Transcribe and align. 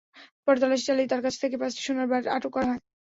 পরে 0.45 0.57
তল্লাশি 0.61 0.85
চালিয়ে 0.87 1.09
তাঁর 1.11 1.21
কাছ 1.25 1.35
থেকে 1.41 1.55
পাঁচটি 1.61 1.81
সোনার 1.85 2.07
বার 2.11 2.21
আটক 2.29 2.51
করা 2.55 2.67
হয়। 2.67 2.81